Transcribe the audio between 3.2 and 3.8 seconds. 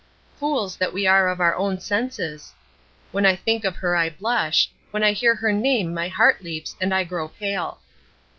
I think of